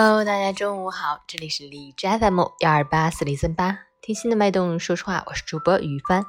[0.00, 6.24] Hello，大家中午好，这里是荔枝 FM 幺二八四零三八，听心的脉动，说实话，我是主播于帆。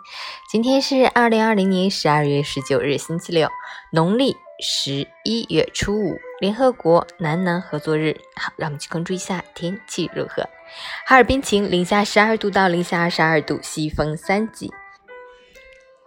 [0.52, 3.47] 今天是二零二零年十二月十九日，星期六，
[3.92, 8.20] 农历十一月初五，联合国南南合作日。
[8.36, 10.41] 好，让我们去关注一下天气如何。
[11.05, 14.73] 哈尔滨晴，零下十二度到零下二十二度，西风三级。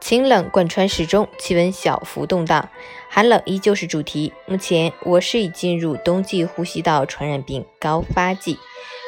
[0.02, 2.68] 晴冷贯穿始终，气温小幅动荡，
[3.08, 4.32] 寒冷依旧是主题。
[4.46, 8.58] 目前，我市已进入冬季呼吸道传染病高发季，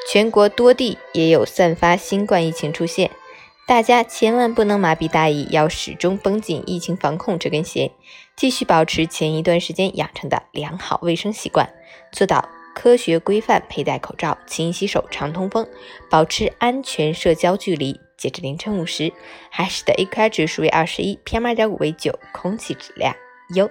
[0.08, 3.10] 全国多地也有散发新冠疫情出现。
[3.66, 7.90] 大家千万不能麻痹大意，要始终绷紧疫情防控这根弦，
[8.36, 11.68] 继续保持前一段时间养成的良好卫生习惯，
[12.12, 15.66] 做到科学规范佩戴口罩、勤洗手、常通风，
[16.08, 17.98] 保持安全社交距离。
[18.16, 19.12] 截至凌晨五时，
[19.50, 23.14] 海市的 AQI 指数为二十一，PM 二点五为九，空气质量
[23.54, 23.70] 优。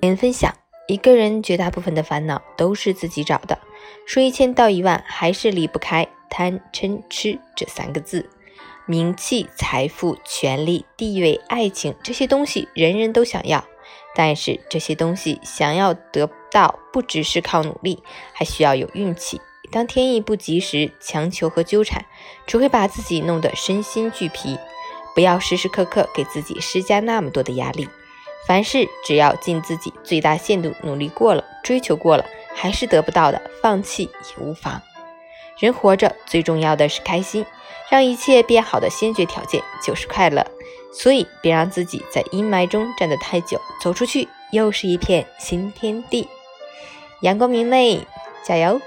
[0.00, 0.54] 人分享，
[0.86, 3.58] 一个人绝大部分的烦恼都是自己找的。
[4.06, 8.30] 说一千道一万，还是离不开贪嗔痴这三个字。
[8.86, 13.62] 名气、财富、权力、地位、爱情这些东西，人人都想要。
[14.14, 19.40] 但是这些东西想要得到，不只是靠努力，还需要有运气。
[19.70, 22.04] 当天意不及时，强求和纠缠，
[22.46, 24.58] 只会把自己弄得身心俱疲。
[25.14, 27.88] 不要时时刻刻给自己施加那么多的压力。
[28.46, 32.24] 凡事只要尽自己最大限度努力过了，追求过了，
[32.54, 34.80] 还是得不到的，放弃也无妨。
[35.58, 37.44] 人活着最重要的是开心，
[37.90, 40.46] 让一切变好的先决条件就是快乐。
[40.92, 46.26] 所以别让自己在阴霾中站得太久，走出去又是一片新天地。
[47.20, 48.06] 阳光明媚，
[48.42, 48.80] 加油！